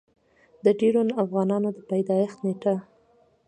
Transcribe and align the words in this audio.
د 0.63 0.65
ډېرو 0.79 1.01
افغانانو 1.23 1.69
د 1.73 1.79
پېدايښت 1.89 2.37
نيټه 2.45 2.75